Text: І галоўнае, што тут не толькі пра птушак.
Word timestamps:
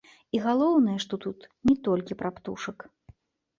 І 0.37 0.39
галоўнае, 0.45 0.95
што 1.03 1.19
тут 1.27 1.45
не 1.69 1.77
толькі 1.89 2.19
пра 2.25 2.29
птушак. 2.41 2.77